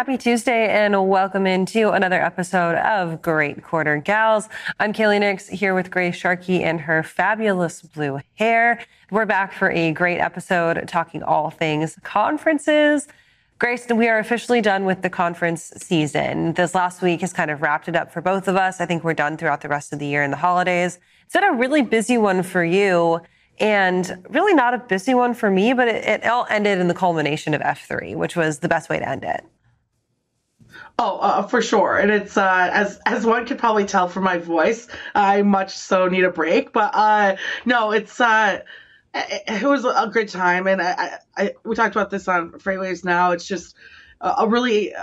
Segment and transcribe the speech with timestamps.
[0.00, 4.48] happy Tuesday, and welcome into another episode of Great Quarter Gals.
[4.78, 8.82] I'm Kaylee Nix here with Grace Sharkey and her fabulous blue hair.
[9.10, 13.08] We're back for a great episode talking all things conferences.
[13.58, 16.54] Grace, we are officially done with the conference season.
[16.54, 18.80] This last week has kind of wrapped it up for both of us.
[18.80, 20.98] I think we're done throughout the rest of the year and the holidays.
[21.24, 23.20] It's been a really busy one for you
[23.58, 26.94] and really not a busy one for me, but it, it all ended in the
[26.94, 29.44] culmination of F3, which was the best way to end it.
[31.02, 34.36] Oh, uh, for sure, and it's uh, as as one could probably tell from my
[34.36, 36.74] voice, I much so need a break.
[36.74, 38.60] But uh, no, it's uh,
[39.14, 43.02] it, was a good time, and I, I, we talked about this on Freightwaves.
[43.02, 43.76] Now it's just
[44.20, 45.02] a, a really uh,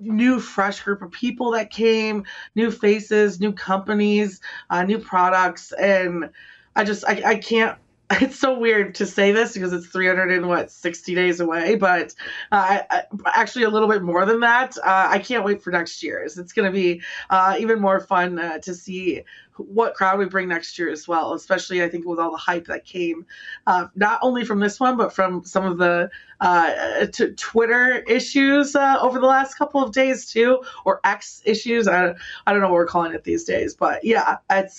[0.00, 2.24] new, fresh group of people that came,
[2.54, 6.30] new faces, new companies, uh, new products, and
[6.74, 7.76] I just I, I can't
[8.20, 12.14] it's so weird to say this because it's 300 and what 60 days away but
[12.52, 14.76] uh, I, actually a little bit more than that.
[14.78, 18.38] Uh, i can't wait for next year's it's going to be uh, even more fun
[18.38, 19.22] uh, to see
[19.56, 22.66] what crowd we bring next year as well especially i think with all the hype
[22.66, 23.26] that came
[23.66, 26.08] uh, not only from this one but from some of the
[26.40, 31.88] uh, t- twitter issues over the last couple of days too or x issues.
[31.88, 32.14] I,
[32.46, 34.78] I don't know what we're calling it these days but yeah it's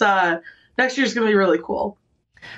[0.78, 1.98] next year's going to be really cool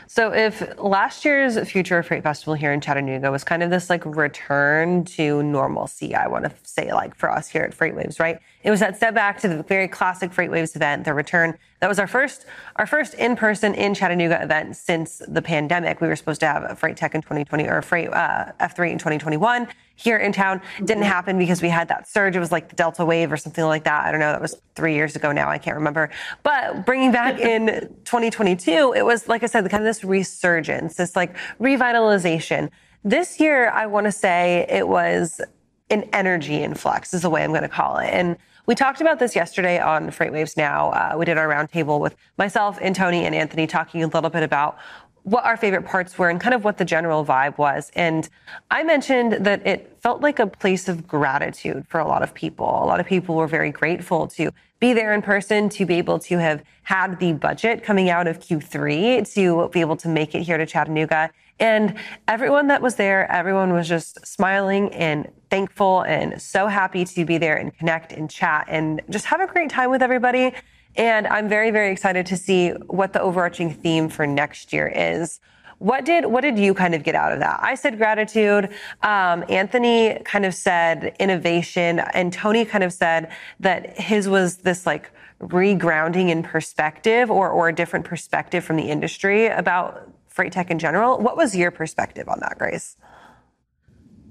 [0.07, 4.05] so if last year's Future Freight Festival here in Chattanooga was kind of this like
[4.05, 8.39] return to normalcy, I want to say like for us here at FreightWaves, right?
[8.63, 11.57] It was that step back to the very classic FreightWaves event, the return.
[11.79, 12.45] That was our first,
[12.75, 16.01] our first in-person in Chattanooga event since the pandemic.
[16.01, 18.97] We were supposed to have a Freight Tech in 2020 or Freight uh, F3 in
[18.97, 19.67] 2021
[19.99, 20.61] here in town.
[20.77, 21.03] Didn't mm-hmm.
[21.03, 22.35] happen because we had that surge.
[22.35, 24.05] It was like the Delta wave or something like that.
[24.05, 24.31] I don't know.
[24.31, 25.49] That was three years ago now.
[25.49, 26.09] I can't remember.
[26.43, 27.67] But bringing back in
[28.05, 32.69] 2022, it was like I said, kind of this resurgence, this like revitalization.
[33.03, 35.41] This year, I want to say it was
[35.89, 38.09] an energy influx is the way I'm going to call it.
[38.09, 40.91] And we talked about this yesterday on FreightWaves Now.
[40.91, 44.43] Uh, we did our roundtable with myself and Tony and Anthony talking a little bit
[44.43, 44.77] about
[45.23, 47.91] what our favorite parts were and kind of what the general vibe was.
[47.95, 48.27] And
[48.71, 52.65] I mentioned that it felt like a place of gratitude for a lot of people.
[52.65, 56.19] A lot of people were very grateful to be there in person, to be able
[56.19, 60.43] to have had the budget coming out of Q3 to be able to make it
[60.43, 61.29] here to Chattanooga.
[61.59, 61.95] And
[62.27, 67.37] everyone that was there, everyone was just smiling and thankful and so happy to be
[67.37, 70.53] there and connect and chat and just have a great time with everybody.
[70.95, 75.39] And I'm very, very excited to see what the overarching theme for next year is.
[75.77, 77.59] What did what did you kind of get out of that?
[77.63, 78.69] I said gratitude.
[79.01, 84.85] Um, Anthony kind of said innovation, and Tony kind of said that his was this
[84.85, 90.69] like regrounding in perspective or or a different perspective from the industry about freight tech
[90.69, 91.17] in general.
[91.17, 92.97] What was your perspective on that, Grace?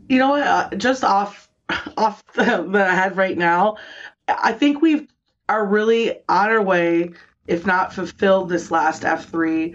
[0.09, 0.37] You know?
[0.37, 1.49] Uh, just off
[1.97, 3.77] off the head right now,
[4.27, 5.09] I think we've
[5.49, 7.13] are really on our way,
[7.47, 9.75] if not fulfilled this last F3,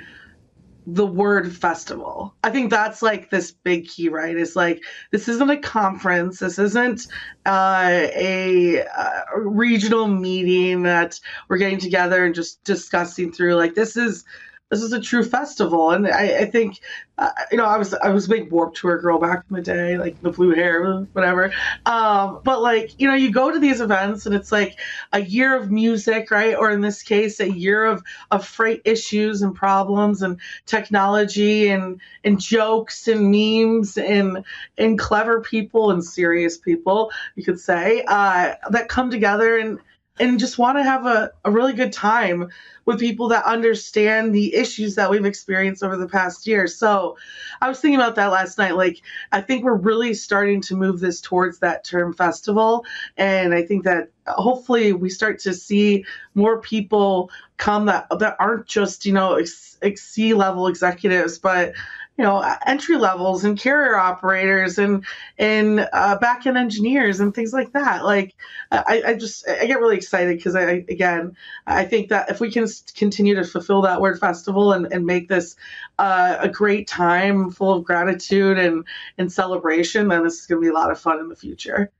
[0.85, 2.35] the word festival.
[2.43, 4.35] I think that's like this big key, right?
[4.35, 6.39] It's like this isn't a conference.
[6.39, 7.07] This isn't
[7.45, 13.55] uh, a, a regional meeting that we're getting together and just discussing through.
[13.55, 14.25] Like this is
[14.73, 16.79] this is a true festival, and I, I think
[17.19, 19.61] uh, you know I was I was a big Warped Tour girl back in the
[19.61, 21.53] day, like the blue hair, whatever.
[21.85, 24.79] Um, but like you know, you go to these events and it's like
[25.11, 26.55] a year of music, right?
[26.55, 28.01] Or in this case, a year of
[28.31, 34.43] of freight issues and problems and technology and and jokes and memes and
[34.79, 39.77] and clever people and serious people, you could say, uh, that come together and
[40.19, 42.49] and just want to have a, a really good time
[42.85, 46.67] with people that understand the issues that we've experienced over the past year.
[46.67, 47.17] So
[47.61, 48.75] I was thinking about that last night.
[48.75, 49.01] Like,
[49.31, 52.85] I think we're really starting to move this towards that term festival.
[53.17, 56.05] And I think that hopefully we start to see
[56.35, 61.73] more people come that, that aren't just, you know, ex, ex C level executives, but
[62.17, 65.05] you know entry levels and carrier operators and
[65.37, 68.05] and uh, back end engineers and things like that.
[68.05, 68.35] Like
[68.73, 71.35] i, I just i get really excited because i again
[71.67, 75.27] i think that if we can continue to fulfill that word festival and, and make
[75.27, 75.55] this
[75.99, 78.85] uh, a great time full of gratitude and
[79.17, 81.91] and celebration then this is going to be a lot of fun in the future.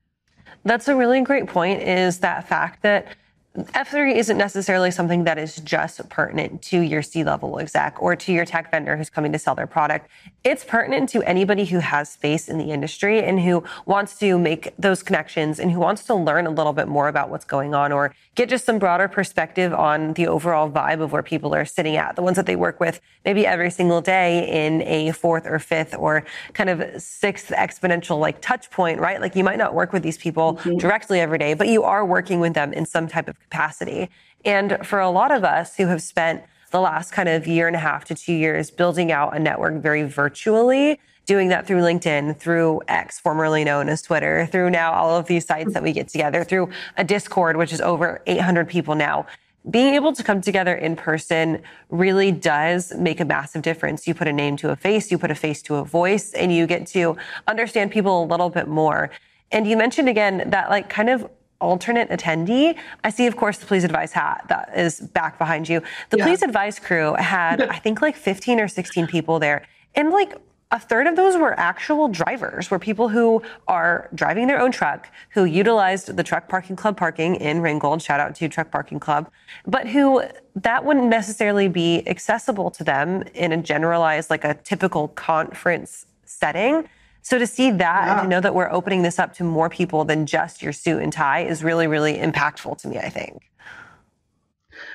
[0.65, 3.07] That's a really great point is that fact that
[3.55, 8.33] F3 isn't necessarily something that is just pertinent to your C level exec or to
[8.33, 10.09] your tech vendor who's coming to sell their product.
[10.43, 14.73] It's pertinent to anybody who has space in the industry and who wants to make
[14.79, 17.91] those connections and who wants to learn a little bit more about what's going on
[17.91, 21.95] or get just some broader perspective on the overall vibe of where people are sitting
[21.95, 25.59] at, the ones that they work with maybe every single day in a fourth or
[25.59, 29.21] fifth or kind of sixth exponential like touch point, right?
[29.21, 30.77] Like you might not work with these people mm-hmm.
[30.77, 34.09] directly every day, but you are working with them in some type of capacity.
[34.45, 37.75] And for a lot of us who have spent the last kind of year and
[37.75, 42.37] a half to two years building out a network very virtually, doing that through LinkedIn,
[42.37, 46.07] through X, formerly known as Twitter, through now all of these sites that we get
[46.07, 49.25] together, through a Discord, which is over 800 people now.
[49.69, 54.05] Being able to come together in person really does make a massive difference.
[54.05, 56.53] You put a name to a face, you put a face to a voice, and
[56.53, 57.15] you get to
[57.47, 59.09] understand people a little bit more.
[59.51, 61.29] And you mentioned again that like kind of
[61.63, 62.77] alternate attendee.
[63.03, 65.81] I see, of course, the Please Advise hat that is back behind you.
[66.09, 66.25] The yeah.
[66.25, 69.65] Please Advise crew had, I think, like 15 or 16 people there.
[69.95, 70.35] And like
[70.71, 75.07] a third of those were actual drivers, were people who are driving their own truck,
[75.29, 79.29] who utilized the Truck Parking Club parking in Ringgold, shout out to Truck Parking Club,
[79.67, 80.23] but who
[80.55, 86.89] that wouldn't necessarily be accessible to them in a generalized, like a typical conference setting.
[87.23, 88.11] So to see that yeah.
[88.11, 91.01] and to know that we're opening this up to more people than just your suit
[91.01, 93.49] and tie is really, really impactful to me, I think.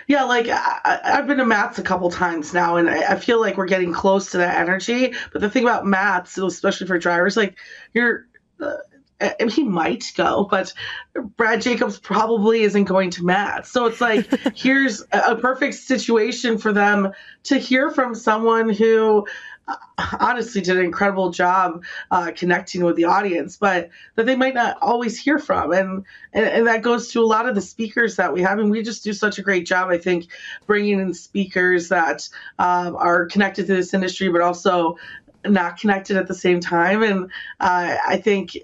[0.06, 3.40] Yeah, like I, have been to Mats a couple times now, and I, I, feel
[3.40, 5.14] like we're getting close to that energy.
[5.32, 7.56] But the thing about Mats, especially for drivers, like
[7.94, 8.26] you're,
[8.60, 8.76] uh,
[9.20, 10.72] and he might go, but
[11.36, 13.70] Brad Jacobs probably isn't going to Mats.
[13.70, 17.12] So it's like here's a perfect situation for them
[17.44, 19.26] to hear from someone who
[20.20, 24.78] honestly did an incredible job uh, connecting with the audience, but that they might not
[24.80, 25.72] always hear from.
[25.72, 28.58] And, and, and that goes to a lot of the speakers that we have.
[28.58, 30.28] And we just do such a great job, I think,
[30.66, 32.28] bringing in speakers that
[32.58, 34.96] um, are connected to this industry, but also
[35.44, 37.02] not connected at the same time.
[37.02, 37.24] And
[37.60, 38.56] uh, I think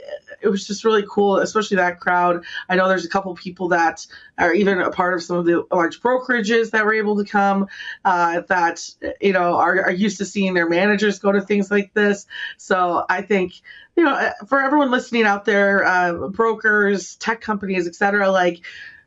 [0.45, 2.45] it was just really cool, especially that crowd.
[2.69, 4.07] I know there's a couple people that
[4.39, 7.67] are even a part of some of the large brokerages that were able to come
[8.05, 8.89] uh, that
[9.21, 12.27] you know are, are used to seeing their managers go to things like this.
[12.59, 13.55] So I think
[13.97, 18.31] you know for everyone listening out there, uh, brokers, tech companies, etc.
[18.31, 18.61] Like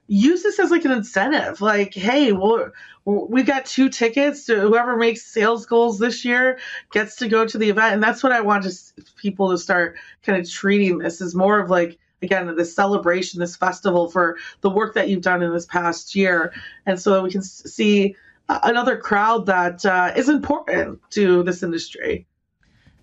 [0.07, 1.61] use this as like an incentive.
[1.61, 2.71] Like, hey, well,
[3.05, 6.59] we got two tickets to whoever makes sales goals this year
[6.91, 9.97] gets to go to the event, and that's what I want to, people to start
[10.23, 14.69] kind of treating this as more of like again this celebration, this festival for the
[14.69, 16.53] work that you've done in this past year,
[16.85, 18.15] and so we can see
[18.49, 22.25] another crowd that uh, is important to this industry.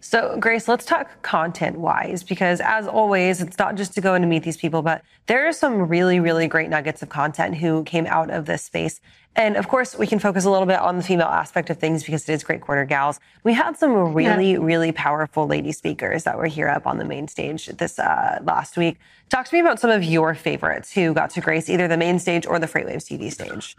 [0.07, 4.23] So, Grace, let's talk content wise, because as always, it's not just to go in
[4.23, 7.85] and meet these people, but there are some really, really great nuggets of content who
[7.85, 9.01] came out of this space.
[9.35, 12.05] And of course, we can focus a little bit on the female aspect of things
[12.05, 13.19] because it is Great Quarter Gals.
[13.45, 14.59] We had some really, yeah.
[14.61, 18.77] really powerful lady speakers that were here up on the main stage this uh, last
[18.77, 18.99] week.
[19.31, 22.19] Talk to me about some of your favorites who got to grace either the main
[22.19, 23.75] stage or the FreightWaves TV stage.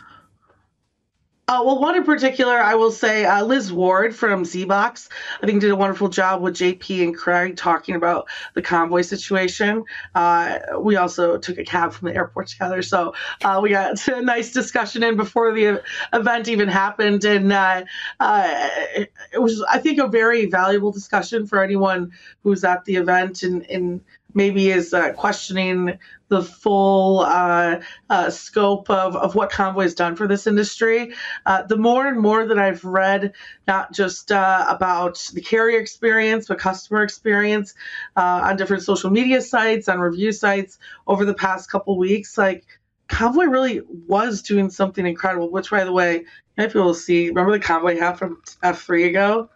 [1.48, 5.10] Uh, well, one in particular, I will say uh, Liz Ward from ZBox,
[5.44, 9.84] I think did a wonderful job with JP and Craig talking about the convoy situation.
[10.16, 13.14] Uh, we also took a cab from the airport together, so
[13.44, 15.84] uh, we got a nice discussion in before the
[16.14, 17.84] event even happened, and uh,
[18.20, 18.60] uh,
[18.96, 22.12] it, was, I think, a very valuable discussion for anyone
[22.42, 23.62] who's at the event and.
[23.70, 24.02] and
[24.36, 25.98] maybe is uh, questioning
[26.28, 27.80] the full uh,
[28.10, 31.14] uh, scope of, of what Convoy has done for this industry.
[31.46, 33.34] Uh, the more and more that I've read,
[33.68, 37.74] not just uh, about the carrier experience, but customer experience
[38.16, 40.78] uh, on different social media sites, on review sites
[41.08, 42.66] over the past couple weeks, like
[43.08, 46.26] Convoy really was doing something incredible, which, by the way,
[46.58, 49.50] if you will see, remember the Convoy hat from F3 ago?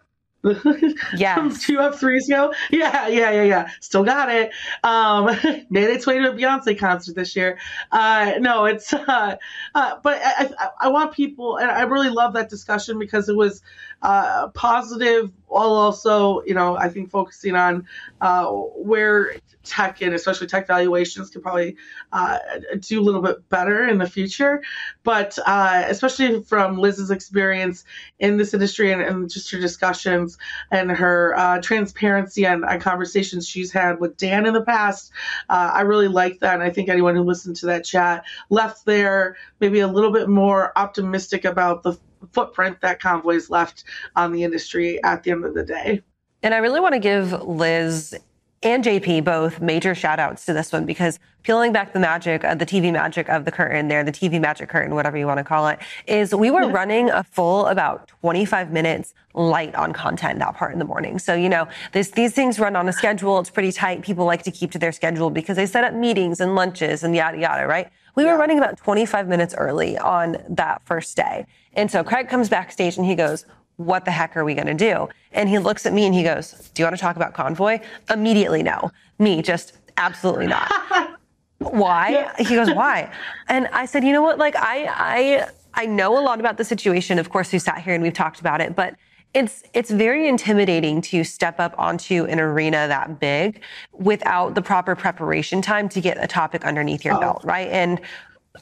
[1.16, 1.52] Yeah.
[1.60, 2.54] Two F threes ago.
[2.70, 3.70] Yeah, yeah, yeah, yeah.
[3.80, 4.52] Still got it.
[4.82, 5.26] Um,
[5.70, 7.58] made its way to a Beyonce concert this year.
[7.92, 9.36] Uh, no, it's, uh,
[9.74, 13.36] uh, but I, I, I, want people, and I really love that discussion because it
[13.36, 13.62] was
[14.02, 17.86] uh, positive while also, you know, I think focusing on
[18.20, 21.76] uh, where tech and especially tech valuations could probably
[22.12, 22.38] uh,
[22.78, 24.62] do a little bit better in the future.
[25.02, 27.84] But uh, especially from Liz's experience
[28.18, 30.29] in this industry and, and just her discussions
[30.70, 35.12] and her uh, transparency and, conversations she's had with Dan in the past,
[35.48, 36.54] uh, I really like that.
[36.54, 40.28] And I think anyone who listened to that chat left there maybe a little bit
[40.28, 41.98] more optimistic about the
[42.32, 43.84] footprint that Convoy's left
[44.16, 46.02] on the industry at the end of the day.
[46.42, 48.18] And I really want to give Liz
[48.62, 52.54] and JP both major shout outs to this one because peeling back the magic, uh,
[52.54, 55.44] the TV magic of the curtain there, the TV magic curtain, whatever you want to
[55.44, 60.54] call it, is we were running a full about 25 minutes light on content that
[60.56, 61.18] part in the morning.
[61.18, 63.38] So, you know, this, these things run on a schedule.
[63.38, 64.02] It's pretty tight.
[64.02, 67.16] People like to keep to their schedule because they set up meetings and lunches and
[67.16, 67.88] yada, yada, right?
[68.14, 71.46] We were running about 25 minutes early on that first day.
[71.72, 73.46] And so Craig comes backstage and he goes,
[73.80, 75.08] what the heck are we going to do?
[75.32, 77.80] And he looks at me and he goes, do you want to talk about convoy?
[78.10, 78.90] Immediately, no.
[79.18, 80.70] Me, just absolutely not.
[81.58, 82.10] why?
[82.10, 82.36] Yeah.
[82.36, 83.10] He goes, why?
[83.48, 84.36] And I said, you know what?
[84.36, 87.18] Like, I, I, I know a lot about the situation.
[87.18, 88.96] Of course, we sat here and we've talked about it, but
[89.32, 94.96] it's it's very intimidating to step up onto an arena that big without the proper
[94.96, 97.20] preparation time to get a topic underneath your oh.
[97.20, 97.68] belt, right?
[97.68, 98.00] And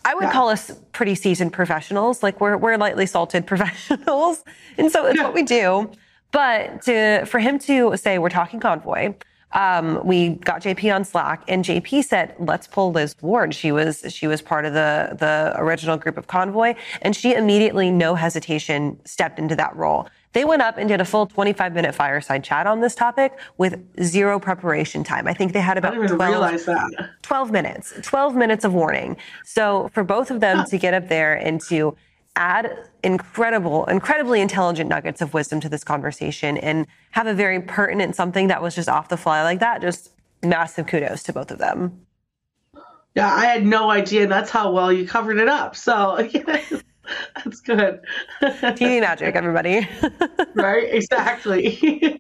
[0.05, 0.33] I would yeah.
[0.33, 2.23] call us pretty seasoned professionals.
[2.23, 4.45] Like we're we're lightly salted professionals,
[4.77, 5.25] and so it's yeah.
[5.25, 5.91] what we do.
[6.31, 9.15] But to for him to say we're talking convoy,
[9.53, 14.05] um, we got JP on Slack, and JP said, "Let's pull Liz Ward." She was
[14.09, 18.99] she was part of the the original group of Convoy, and she immediately, no hesitation,
[19.05, 20.09] stepped into that role.
[20.33, 23.81] They went up and did a full 25 minute fireside chat on this topic with
[24.03, 25.27] zero preparation time.
[25.27, 26.67] I think they had about 12,
[27.23, 29.17] 12, minutes, 12 minutes of warning.
[29.45, 31.97] So for both of them to get up there and to
[32.37, 38.15] add incredible, incredibly intelligent nuggets of wisdom to this conversation and have a very pertinent
[38.15, 41.59] something that was just off the fly like that, just massive kudos to both of
[41.59, 42.07] them.
[43.15, 44.23] Yeah, I had no idea.
[44.23, 45.75] And that's how well you covered it up.
[45.75, 46.17] So
[47.45, 48.01] That's good.
[48.43, 49.89] TV magic, everybody.
[50.55, 52.19] right, exactly.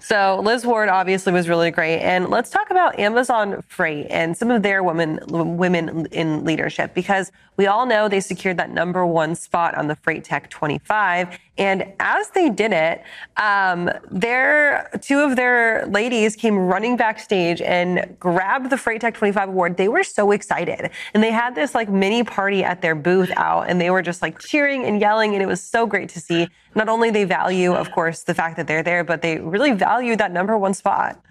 [0.00, 4.50] so Liz Ward obviously was really great, and let's talk about Amazon Freight and some
[4.50, 9.34] of their women women in leadership because we all know they secured that number one
[9.34, 13.02] spot on the Freight Tech 25, and as they did it,
[13.36, 19.50] um, their two of their ladies came running backstage and grabbed the Freight Tech 25
[19.50, 19.76] award.
[19.76, 23.68] They were so excited, and they had this like mini party at their booth out,
[23.68, 26.48] and they were just like cheering and yelling, and it was so great to see.
[26.74, 30.16] Not only they value, of course, the fact that they're there, but they really value
[30.16, 31.22] that number one spot.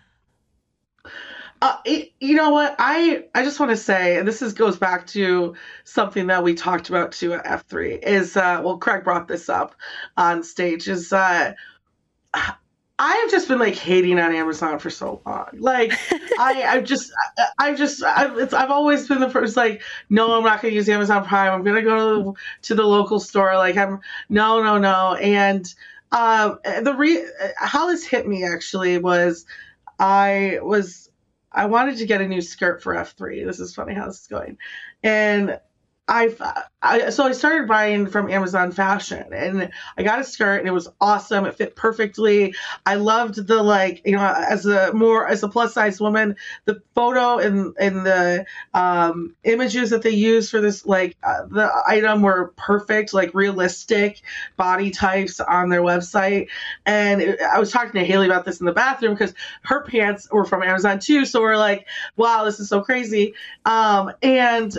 [1.61, 2.75] Uh, it, you know what?
[2.79, 6.55] I I just want to say, and this is goes back to something that we
[6.55, 7.95] talked about too at F three.
[7.95, 9.75] Is uh, well, Craig brought this up
[10.17, 10.87] on stage.
[10.87, 11.53] Is uh,
[13.01, 15.47] I have just been like hating on Amazon for so long.
[15.53, 15.91] Like
[16.39, 20.43] I, I just, I, I just, I, have always been the first like, no, I'm
[20.43, 21.51] not going to use Amazon Prime.
[21.51, 23.55] I'm going to go to, to the local store.
[23.55, 25.15] Like I'm, no, no, no.
[25.15, 25.65] And
[26.11, 27.25] uh, the re,
[27.57, 29.47] how this hit me actually was,
[29.97, 31.09] I was
[31.51, 33.45] I wanted to get a new skirt for F3.
[33.45, 34.57] This is funny how this is going.
[35.03, 35.59] And
[36.07, 36.41] I've
[36.81, 40.71] I, so I started buying from Amazon Fashion and I got a skirt and it
[40.71, 41.45] was awesome.
[41.45, 42.55] It fit perfectly.
[42.85, 46.81] I loved the like, you know, as a more as a plus size woman, the
[46.95, 52.23] photo and and the um, images that they used for this like uh, the item
[52.23, 54.21] were perfect, like realistic
[54.57, 56.47] body types on their website.
[56.85, 60.27] And it, I was talking to Haley about this in the bathroom because her pants
[60.31, 61.25] were from Amazon too.
[61.25, 63.35] So we're like, wow, this is so crazy.
[63.65, 64.75] Um, and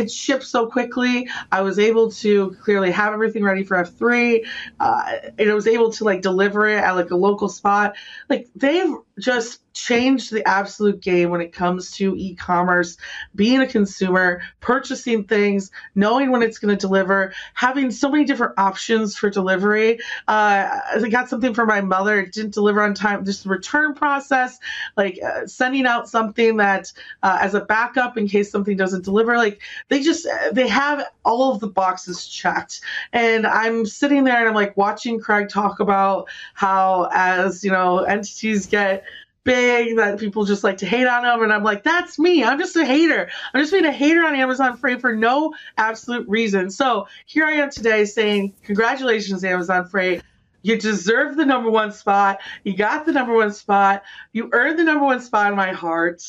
[0.00, 1.28] it shipped so quickly.
[1.52, 4.46] I was able to clearly have everything ready for F3.
[4.80, 7.96] Uh, and I was able to like deliver it at like a local spot.
[8.28, 12.96] Like they've just changed the absolute game when it comes to e-commerce,
[13.34, 18.58] being a consumer, purchasing things, knowing when it's going to deliver, having so many different
[18.58, 19.98] options for delivery.
[20.28, 22.20] Uh, I got something for my mother.
[22.20, 23.24] It didn't deliver on time.
[23.24, 24.58] Just the return process,
[24.96, 29.36] like uh, sending out something that uh, as a backup in case something doesn't deliver.
[29.36, 32.80] Like they just they have all of the boxes checked.
[33.12, 38.00] And I'm sitting there and I'm like watching Craig talk about how as you know
[38.00, 39.04] entities get
[39.44, 41.42] big that people just like to hate on them.
[41.42, 42.44] And I'm like, that's me.
[42.44, 43.30] I'm just a hater.
[43.52, 46.70] I'm just being a hater on Amazon Freight for no absolute reason.
[46.70, 50.22] So here I am today saying, congratulations, Amazon Freight.
[50.62, 52.40] You deserve the number one spot.
[52.64, 54.02] You got the number one spot.
[54.32, 56.22] You earned the number one spot in my heart.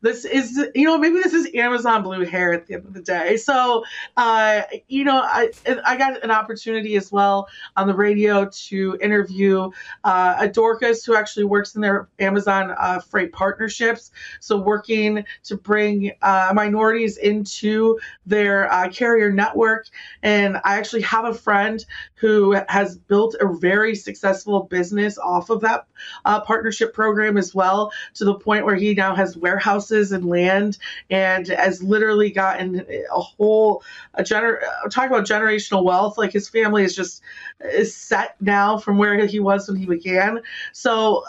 [0.00, 3.02] This is, you know, maybe this is Amazon blue hair at the end of the
[3.02, 3.36] day.
[3.36, 3.84] So,
[4.16, 5.50] uh, you know, I
[5.84, 9.70] I got an opportunity as well on the radio to interview
[10.04, 14.12] uh, a Dorcas who actually works in their Amazon uh, freight partnerships.
[14.40, 19.88] So, working to bring uh, minorities into their uh, carrier network.
[20.22, 21.84] And I actually have a friend
[22.14, 25.86] who has built a very successful business off of that
[26.24, 30.78] uh, partnership program as well, to the point where he now has warehouses and land
[31.10, 33.82] and has literally gotten a whole
[34.14, 34.60] a gener-
[34.90, 36.18] talk about generational wealth.
[36.18, 37.22] Like his family is just
[37.60, 40.40] is set now from where he was when he began.
[40.72, 41.24] So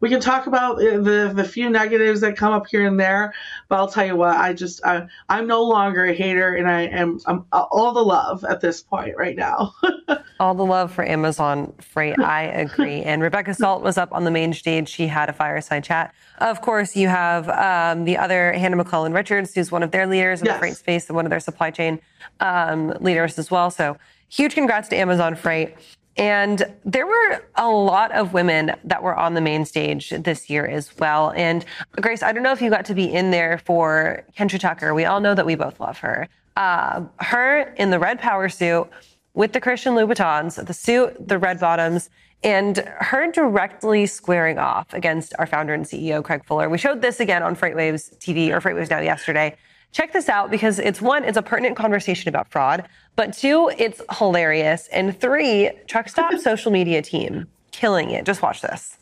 [0.00, 3.34] we can talk about the the few negatives that come up here and there.
[3.68, 6.82] But I'll tell you what, I just I, I'm no longer a hater, and I
[6.82, 9.74] am I'm all the love at this point right now.
[10.40, 12.18] all the love for Amazon Freight.
[12.20, 13.02] I agree.
[13.02, 14.88] and Rebecca Salt was up on the main stage.
[14.88, 16.14] She had a fireside chat.
[16.38, 20.40] Of course, you have um, the other Hannah McClellan Richards, who's one of their leaders
[20.40, 20.56] in yes.
[20.56, 22.00] the freight space and one of their supply chain
[22.40, 23.70] um, leaders as well.
[23.70, 23.96] So
[24.28, 25.76] huge congrats to Amazon Freight.
[26.16, 30.64] And there were a lot of women that were on the main stage this year
[30.64, 31.32] as well.
[31.34, 31.64] And
[32.00, 34.94] Grace, I don't know if you got to be in there for Kendra Tucker.
[34.94, 36.28] We all know that we both love her.
[36.56, 38.88] Uh, her in the red power suit
[39.34, 42.10] with the Christian Louboutins, the suit, the red bottoms,
[42.44, 46.68] and her directly squaring off against our founder and CEO, Craig Fuller.
[46.68, 49.56] We showed this again on FreightWaves TV or FreightWaves Now yesterday.
[49.94, 54.02] Check this out because it's one, it's a pertinent conversation about fraud, but two, it's
[54.18, 54.88] hilarious.
[54.88, 58.26] And three, Truckstop social media team killing it.
[58.26, 58.98] Just watch this.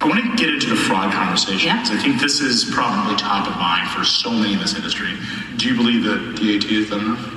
[0.00, 1.96] I want to get into the fraud conversation because yeah.
[1.96, 5.16] I think this is probably top of mind for so many in this industry.
[5.56, 7.30] Do you believe that DAT has done enough?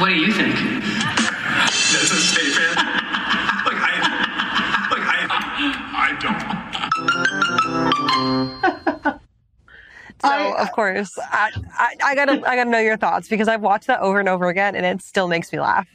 [0.00, 0.71] what do you think?
[10.22, 13.60] So I, of course, I, I, I, gotta I gotta know your thoughts because I've
[13.60, 15.88] watched that over and over again, and it still makes me laugh.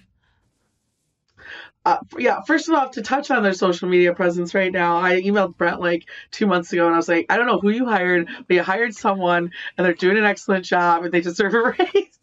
[1.86, 5.22] Uh, yeah, first of all, to touch on their social media presence right now, I
[5.22, 7.86] emailed Brent like two months ago and I was like, I don't know who you
[7.86, 11.62] hired, but you hired someone and they're doing an excellent job and they deserve a
[11.80, 12.20] raise.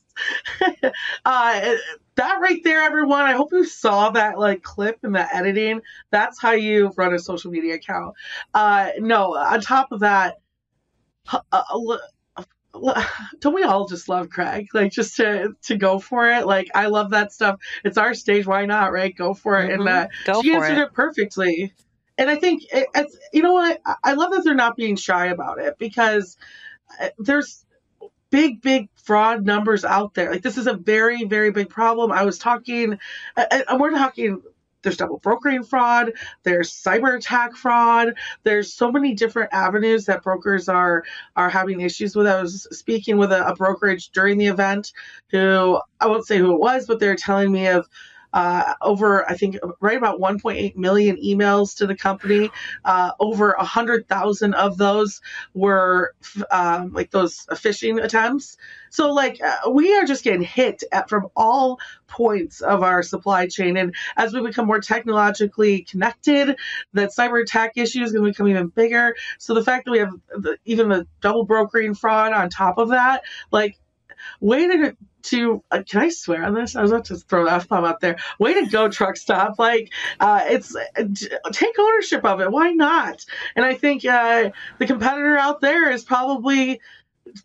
[1.24, 1.74] uh,
[2.16, 3.22] that right there, everyone.
[3.22, 5.80] I hope you saw that like clip in the editing.
[6.10, 8.16] That's how you run a social media account.
[8.52, 10.40] Uh, no, on top of that,
[13.40, 14.68] don't we all just love Craig?
[14.74, 16.46] Like just to to go for it.
[16.46, 17.60] Like I love that stuff.
[17.84, 18.46] It's our stage.
[18.46, 18.92] Why not?
[18.92, 19.14] Right?
[19.14, 19.70] Go for it.
[19.70, 19.80] Mm-hmm.
[19.80, 20.82] And uh, go she answered it.
[20.82, 20.92] it.
[20.92, 21.72] perfectly.
[22.18, 25.26] And I think it, it's you know what I love that they're not being shy
[25.26, 26.36] about it because
[27.00, 27.64] uh, there's
[28.30, 30.30] big big fraud numbers out there.
[30.30, 32.12] Like this is a very very big problem.
[32.12, 32.98] I was talking,
[33.36, 34.42] and we're talking
[34.84, 36.12] there's double brokering fraud,
[36.44, 38.14] there's cyber attack fraud,
[38.44, 41.04] there's so many different avenues that brokers are
[41.34, 42.26] are having issues with.
[42.26, 44.92] I was speaking with a, a brokerage during the event
[45.30, 47.88] who I won't say who it was, but they're telling me of
[48.34, 52.50] uh, over, I think, right about 1.8 million emails to the company.
[52.84, 55.20] Uh, over 100,000 of those
[55.54, 56.14] were
[56.50, 58.56] um, like those phishing attempts.
[58.90, 63.46] So, like, uh, we are just getting hit at, from all points of our supply
[63.46, 63.76] chain.
[63.76, 66.56] And as we become more technologically connected,
[66.92, 69.14] that cyber attack issue is going to become even bigger.
[69.38, 72.88] So, the fact that we have the, even the double brokering fraud on top of
[72.88, 73.78] that, like,
[74.40, 76.76] way to to uh, can I swear on this?
[76.76, 78.16] I was about to throw the f bomb out there.
[78.38, 79.58] Way to go, Truckstop!
[79.58, 81.04] Like uh, it's uh,
[81.52, 82.50] take ownership of it.
[82.50, 83.24] Why not?
[83.56, 86.80] And I think uh, the competitor out there is probably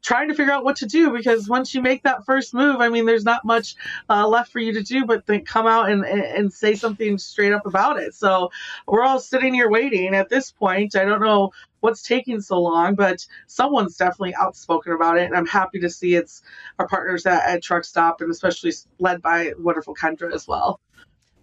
[0.02, 2.90] trying to figure out what to do because once you make that first move, I
[2.90, 3.76] mean, there's not much
[4.10, 7.54] uh, left for you to do but then come out and, and say something straight
[7.54, 8.14] up about it.
[8.14, 8.52] So
[8.88, 10.96] we're all sitting here waiting at this point.
[10.96, 15.24] I don't know what's taking so long, but someone's definitely outspoken about it.
[15.24, 16.42] And I'm happy to see it's
[16.78, 20.80] our partners at, at Truckstop and especially led by wonderful Kendra as well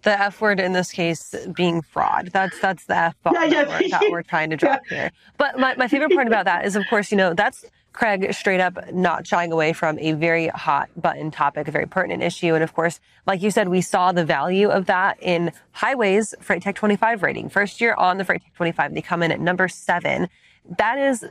[0.03, 2.29] the F word in this case being fraud.
[2.33, 4.97] That's that's the F bomb yeah, that, we're, that, we're, trying to drop yeah.
[4.97, 5.11] here.
[5.37, 7.65] But my, my favorite part about that is, of course, you know, that's
[7.97, 12.21] Craig straight up not shying away from a very hot button topic, a very pertinent
[12.21, 12.53] issue.
[12.53, 16.61] And of course, like you said, we saw the value of that in Highway's Freight
[16.61, 17.49] Tech 25 rating.
[17.49, 20.29] First year on the Freight Tech 25, they come in at number seven.
[20.77, 21.25] That is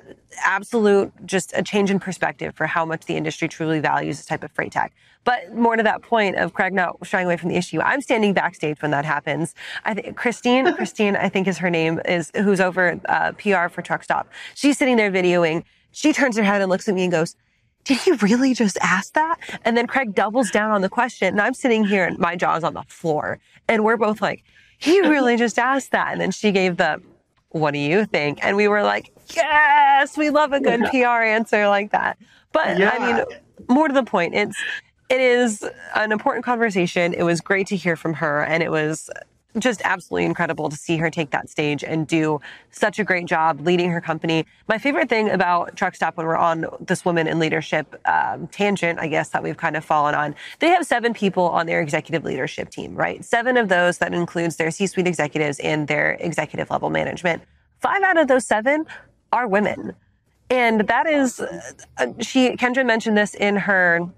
[0.44, 4.42] absolute just a change in perspective for how much the industry truly values this type
[4.42, 4.94] of freight tech.
[5.24, 8.32] But more to that point of Craig not shying away from the issue, I'm standing
[8.32, 9.54] backstage when that happens.
[9.84, 13.82] I think Christine, Christine, I think is her name, is who's over uh, PR for
[13.82, 14.26] Truckstop.
[14.54, 15.64] She's sitting there videoing
[15.96, 17.36] she turns her head and looks at me and goes,
[17.84, 19.38] did he really just ask that?
[19.64, 22.64] And then Craig doubles down on the question and I'm sitting here and my jaw's
[22.64, 24.44] on the floor and we're both like,
[24.76, 26.12] he really just asked that.
[26.12, 27.00] And then she gave the,
[27.48, 28.40] what do you think?
[28.42, 32.18] And we were like, yes, we love a good PR answer like that.
[32.52, 32.90] But yeah.
[32.92, 33.24] I mean,
[33.68, 34.56] more to the point, it's,
[35.08, 37.14] it is an important conversation.
[37.14, 39.10] It was great to hear from her and it was
[39.58, 43.60] just absolutely incredible to see her take that stage and do such a great job
[43.60, 44.44] leading her company.
[44.68, 49.08] My favorite thing about Truckstop when we're on this woman in leadership um, tangent, I
[49.08, 52.70] guess that we've kind of fallen on, they have seven people on their executive leadership
[52.70, 53.24] team, right?
[53.24, 57.42] Seven of those that includes their C-suite executives and their executive level management.
[57.80, 58.86] Five out of those seven
[59.32, 59.94] are women.
[60.48, 64.08] And that is, uh, she, Kendra mentioned this in her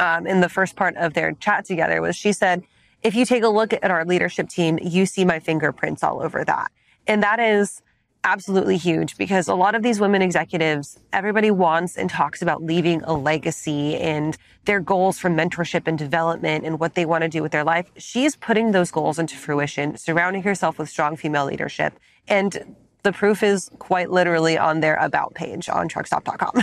[0.00, 2.64] um, in the first part of their chat together was she said,
[3.02, 6.44] if you take a look at our leadership team, you see my fingerprints all over
[6.44, 6.70] that.
[7.06, 7.82] And that is
[8.24, 13.02] absolutely huge because a lot of these women executives, everybody wants and talks about leaving
[13.04, 14.36] a legacy and
[14.66, 17.90] their goals for mentorship and development and what they want to do with their life.
[17.96, 21.98] She's putting those goals into fruition, surrounding herself with strong female leadership.
[22.28, 26.62] And the proof is quite literally on their about page on truckstop.com.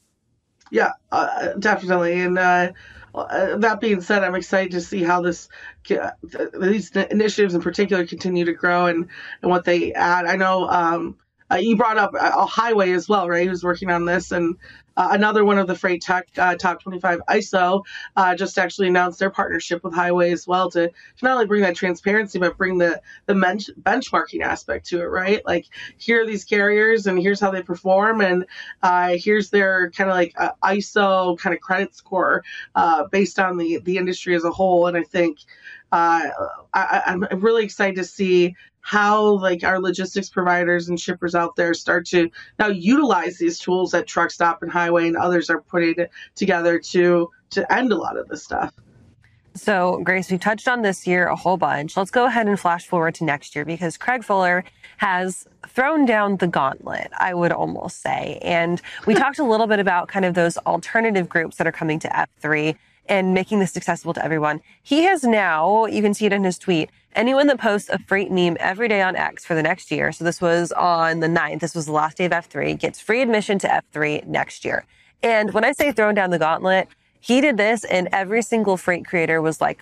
[0.70, 2.20] yeah, uh, definitely.
[2.20, 2.72] And, uh,
[3.14, 5.48] uh, that being said, I'm excited to see how this
[5.90, 6.10] uh,
[6.60, 9.08] these initiatives in particular continue to grow and,
[9.40, 10.26] and what they add.
[10.26, 11.16] I know um,
[11.50, 13.48] uh, you brought up a highway as well, right?
[13.48, 14.56] Who's working on this, and
[14.96, 17.82] uh, another one of the Freight Tech uh, Top 25 ISO
[18.16, 21.62] uh, just actually announced their partnership with Highway as well to, to not only bring
[21.62, 25.44] that transparency, but bring the the men- benchmarking aspect to it, right?
[25.44, 25.66] Like
[25.98, 28.46] here are these carriers, and here's how they perform, and
[28.82, 32.42] uh, here's their kind of like uh, ISO kind of credit score
[33.10, 34.86] based on the the industry as a whole.
[34.86, 35.38] And I think
[35.92, 36.30] I,
[37.06, 38.54] I'm really excited to see
[38.86, 43.90] how like our logistics providers and shippers out there start to now utilize these tools
[43.90, 48.28] that Truckstop and highway and others are putting together to to end a lot of
[48.28, 48.72] this stuff
[49.54, 51.96] so, Grace, we touched on this year a whole bunch.
[51.96, 54.64] Let's go ahead and flash forward to next year because Craig Fuller
[54.98, 58.38] has thrown down the gauntlet, I would almost say.
[58.42, 61.98] And we talked a little bit about kind of those alternative groups that are coming
[62.00, 62.08] to
[62.42, 62.76] F3
[63.08, 64.60] and making this accessible to everyone.
[64.82, 68.30] He has now, you can see it in his tweet, anyone that posts a freight
[68.30, 70.12] meme every day on X for the next year.
[70.12, 71.60] So this was on the 9th.
[71.60, 74.84] This was the last day of F3 gets free admission to F3 next year.
[75.22, 76.88] And when I say throwing down the gauntlet,
[77.20, 79.80] he did this and every single freight creator was like,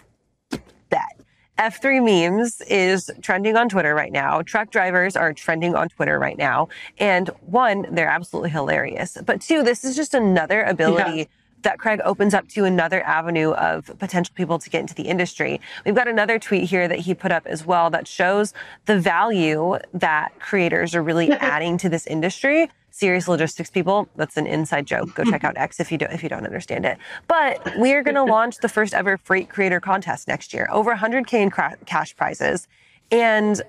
[0.90, 1.14] that.
[1.58, 4.42] F3 memes is trending on Twitter right now.
[4.42, 6.68] Truck drivers are trending on Twitter right now.
[6.98, 9.16] And one, they're absolutely hilarious.
[9.24, 11.24] But two, this is just another ability yeah
[11.64, 15.60] that Craig opens up to another avenue of potential people to get into the industry.
[15.84, 18.54] We've got another tweet here that he put up as well that shows
[18.86, 22.70] the value that creators are really adding to this industry.
[22.90, 25.14] Serious logistics people, that's an inside joke.
[25.14, 26.96] Go check out X if you don't if you don't understand it.
[27.26, 30.68] But we are going to launch the first ever freight creator contest next year.
[30.70, 31.50] Over 100k in
[31.86, 32.68] cash prizes.
[33.10, 33.60] And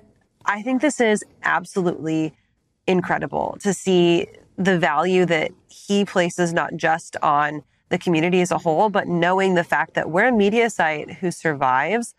[0.44, 2.34] I think this is absolutely
[2.86, 8.58] incredible to see the value that he places not just on the community as a
[8.58, 12.14] whole, but knowing the fact that we're a media site who survives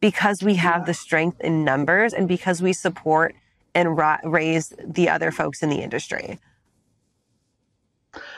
[0.00, 3.34] because we have the strength in numbers and because we support
[3.74, 6.38] and ra- raise the other folks in the industry.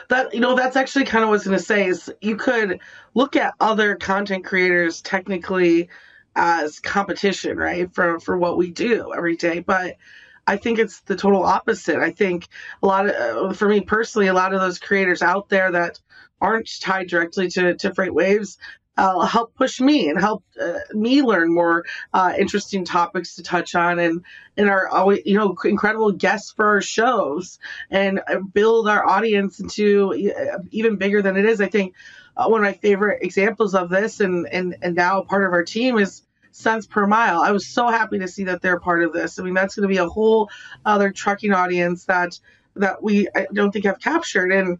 [0.09, 2.35] That you know, that's actually kind of what I was going to say is you
[2.35, 2.79] could
[3.13, 5.89] look at other content creators technically
[6.35, 7.93] as competition, right?
[7.93, 9.97] For for what we do every day, but
[10.45, 11.97] I think it's the total opposite.
[11.97, 12.47] I think
[12.81, 15.99] a lot of, uh, for me personally, a lot of those creators out there that
[16.41, 18.57] aren't tied directly to, to FreightWaves
[18.97, 23.73] uh, help push me and help uh, me learn more uh, interesting topics to touch
[23.73, 24.23] on and
[24.55, 27.57] and our always you know incredible guests for our shows
[27.89, 31.59] and uh, build our audience into uh, even bigger than it is.
[31.59, 31.95] I think
[32.35, 35.97] one of my favorite examples of this and and and now part of our team
[35.97, 36.21] is
[36.53, 37.41] cents per mile.
[37.41, 39.39] I was so happy to see that they're part of this.
[39.39, 40.49] I mean that's going to be a whole
[40.85, 42.39] other trucking audience that
[42.75, 44.79] that we I don't think have captured and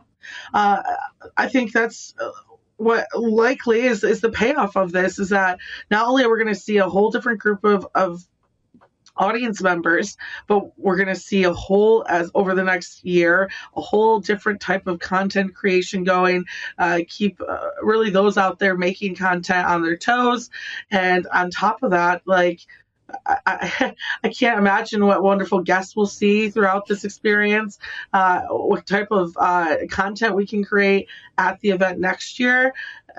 [0.54, 0.82] uh,
[1.36, 2.32] I think that's uh,
[2.78, 5.60] what likely is is the payoff of this is that
[5.92, 8.26] not only are we going to see a whole different group of of
[9.17, 13.82] audience members but we're going to see a whole as over the next year a
[13.82, 16.45] whole different type of content creation going.
[16.78, 20.49] Uh, keep uh, really those out there making content on their toes.
[20.91, 22.62] And on top of that like
[23.26, 27.80] I, I, can't imagine what wonderful guests we'll see throughout this experience,
[28.13, 32.73] uh, what type of uh, content we can create at the event next year.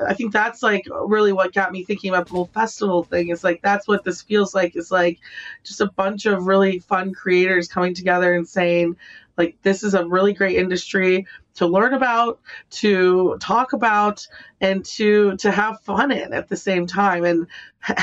[0.06, 3.28] I think that's like really what got me thinking about the whole festival thing.
[3.28, 4.74] It's like that's what this feels like.
[4.74, 5.20] It's like
[5.62, 8.96] just a bunch of really fun creators coming together and saying,
[9.36, 14.26] like, this is a really great industry to learn about, to talk about,
[14.64, 17.22] and to to have fun in at the same time.
[17.24, 17.46] And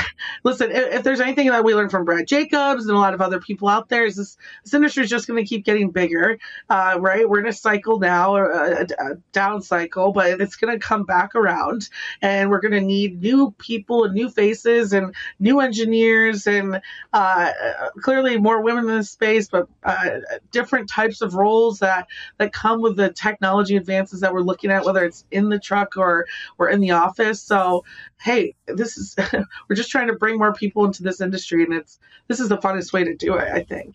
[0.44, 3.20] listen, if, if, there's anything that we learned from Brad Jacobs and a lot of
[3.20, 6.38] other people out there, is this this industry is just going to keep getting bigger,
[6.70, 7.28] uh, right?
[7.28, 11.34] We're in a cycle now, a, a down cycle, but it's going to come back
[11.34, 11.88] around,
[12.20, 16.80] and we're going to need new people and new faces and new engineers and
[17.12, 17.52] uh,
[18.00, 20.18] clearly more women in the space, but uh,
[20.52, 22.06] different types of roles that
[22.38, 25.96] that come with the technology advances that we're looking at, whether it's in the truck
[25.96, 26.26] or
[26.58, 27.40] or in the office.
[27.42, 27.84] So,
[28.20, 29.16] hey, this is
[29.68, 32.58] we're just trying to bring more people into this industry, and it's this is the
[32.58, 33.52] funnest way to do it.
[33.52, 33.94] I think.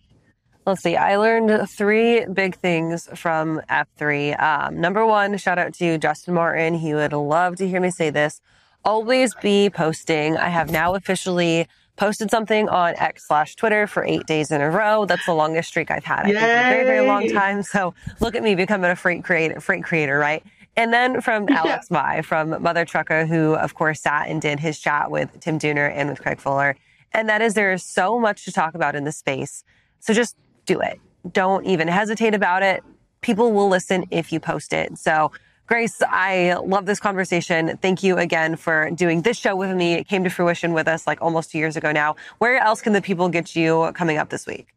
[0.68, 0.96] Let's see.
[0.96, 4.38] I learned three big things from F3.
[4.38, 6.74] Um, number one, shout out to Justin Martin.
[6.74, 8.42] He would love to hear me say this.
[8.84, 10.36] Always be posting.
[10.36, 11.66] I have now officially
[11.96, 15.06] posted something on X slash Twitter for eight days in a row.
[15.06, 16.20] That's the longest streak I've had.
[16.20, 17.62] I think, in a very, very long time.
[17.62, 20.44] So look at me becoming a freight creator, freight creator, right?
[20.78, 24.78] And then from Alex Mai from Mother Trucker, who of course sat and did his
[24.78, 26.76] chat with Tim Dooner and with Craig Fuller.
[27.12, 29.64] And that is there is so much to talk about in this space.
[29.98, 30.36] So just
[30.66, 31.00] do it.
[31.32, 32.84] Don't even hesitate about it.
[33.22, 34.96] People will listen if you post it.
[34.96, 35.32] So
[35.66, 37.76] Grace, I love this conversation.
[37.82, 39.94] Thank you again for doing this show with me.
[39.94, 42.14] It came to fruition with us like almost two years ago now.
[42.38, 44.68] Where else can the people get you coming up this week?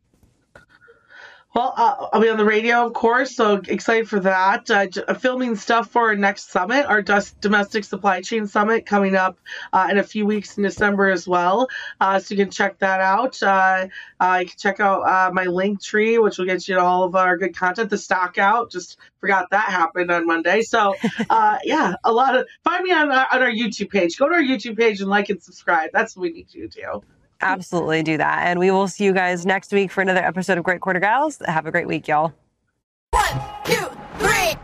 [1.53, 4.71] Well, uh, I'll be on the radio, of course, so excited for that.
[4.71, 9.37] Uh, j- filming stuff for our next summit, our domestic supply chain summit, coming up
[9.73, 11.67] uh, in a few weeks in December as well.
[11.99, 13.43] Uh, so you can check that out.
[13.43, 13.87] Uh,
[14.21, 17.15] uh, you can check out uh, my link tree, which will get you all of
[17.15, 17.89] our good content.
[17.89, 20.61] The stock out, just forgot that happened on Monday.
[20.61, 20.95] So,
[21.29, 24.17] uh, yeah, a lot of find me on on our YouTube page.
[24.17, 25.89] Go to our YouTube page and like and subscribe.
[25.91, 27.03] That's what we need you to do.
[27.41, 28.47] Absolutely do that.
[28.47, 31.39] And we will see you guys next week for another episode of Great Quarter Gals.
[31.45, 32.33] Have a great week, y'all.
[33.11, 33.87] One, two,
[34.19, 34.55] three!